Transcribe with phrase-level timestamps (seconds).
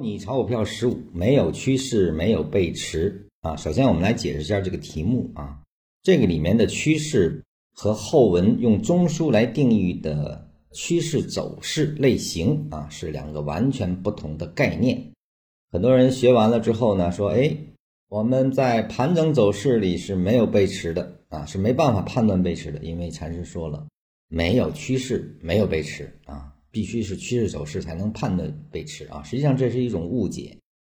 [0.00, 3.56] 你炒股票十五，没有趋势，没有背驰啊。
[3.56, 5.58] 首先，我们来解释一下这个题目啊。
[6.02, 7.42] 这个里面的趋势
[7.74, 15.12] 和后文用中枢来定义的趋势走势类型啊，是两个完全不同的概念。
[15.70, 17.56] 很多人学完了之后呢，说：“哎，
[18.08, 23.86] 我们在盘整走势里是没有背驰的啊，是没办法判断背驰的，因为禅师说了，
[24.28, 29.20] 没有趋势，没有背驰啊。”必须是趋势走势才能判断背驰啊！
[29.24, 30.56] 实际上这是一种误解，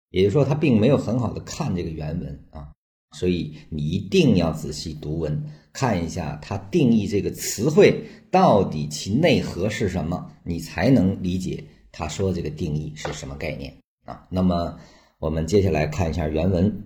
[0.10, 2.68] 也就是说他并没有很好的看这个原文啊，
[3.16, 13.74] 所以你一定要仔细读文，看一下他定义这个词汇到底其内核是什么，你才能理解他说这个定义是什么概念
[14.04, 14.28] 啊。
[14.30, 14.78] 那么
[15.18, 16.84] 我们接下来看一下原文，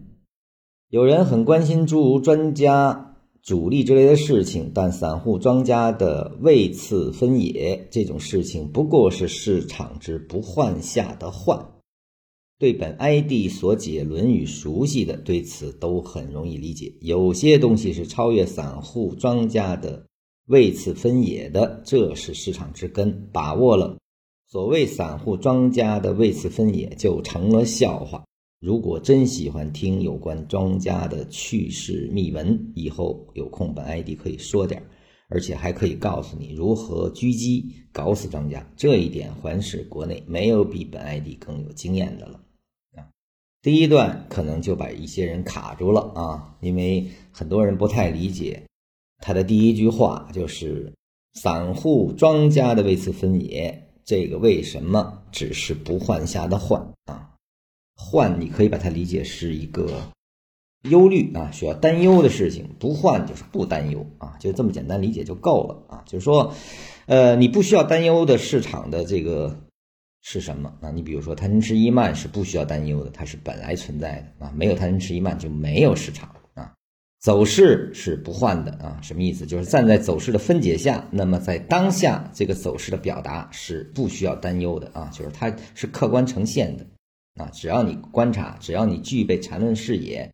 [0.90, 3.13] 有人很关心诸如专家。
[3.44, 11.72] 主力之类的事情，但散户庄家的位次分野这种事情，不过是市场之不换下的换。
[12.58, 16.94] 对本 ID 所解《论语》熟悉的，对此都很容易理解。
[17.02, 20.06] 有些东西是超越散户庄家的
[20.48, 23.28] 位次分野的，这是市场之根。
[23.34, 23.98] 把握了
[24.48, 28.24] 所谓散户庄家的位次分野，就成了笑话。
[28.64, 34.82] 如果真喜欢听有关庄家的趣事秘闻，以后有空本 ID 可以说点
[35.28, 38.66] 而且还可以告诉你如何狙击搞死庄家。
[38.78, 42.40] 这一点环视国内，没有比本 ID 更有经验的了
[42.96, 43.04] 啊。
[43.62, 48.64] 第一段可能就把一些人卡住了啊，因为很多人不太理解
[49.18, 50.94] 他的第一句话就是
[51.34, 57.23] 散户庄家的位次分野，这个为什么只是不换下的换啊？
[58.04, 59.90] 换，你可以把它理解是一个
[60.90, 62.70] 忧虑啊，需要担忧的事情。
[62.78, 66.04] 不换就是不担忧啊，就这么简单理解就够了啊。
[66.06, 66.54] 就是说，
[67.06, 69.58] 呃，你不需要担忧的市场的这个
[70.22, 70.92] 是什么啊？
[70.92, 74.54] 你比如说贪嗔痴一慢是不需要担忧的，它是本来存在的啊。
[74.56, 76.74] 没有贪嗔痴一慢就没有市场啊。
[77.22, 79.46] 走势是不换的啊，什么意思？
[79.46, 86.86] 就是站在走势的分解下，那么在当下这个走势的表达是不需要担忧的啊，就是它是客观呈现的。
[87.36, 90.32] 啊，只要你观察，只要你具备缠论视野，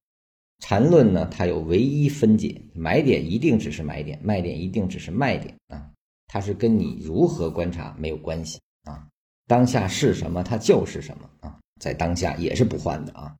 [0.60, 5.90] 缠论呢，它有唯一分解，买点一定只是买点，卖点一定只是卖点啊，
[6.28, 9.08] 它是跟你如何观察没有关系啊，
[9.48, 13.36] 当下是什么，它就是什么啊，在当下也是不换的啊，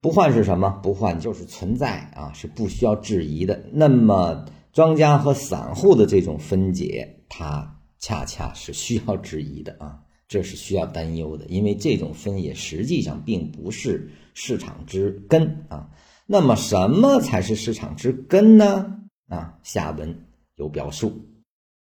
[0.00, 0.70] 不换是什么？
[0.82, 3.62] 不换就是存在啊，是不需要质疑的。
[3.70, 10.02] 那么庄家和散户的这种分解，它恰恰是需要质疑的啊。
[10.30, 15.90] 这是需要担忧的，因为这种分野实际上并不是市场之根啊。
[16.24, 19.00] 那么，什么才是市场之根呢？
[19.26, 21.20] 啊，下文有表述。